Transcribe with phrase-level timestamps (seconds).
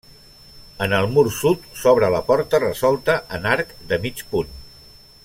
[0.85, 4.55] En el mur sud s'obre la porta, resolta en arc de mig punt.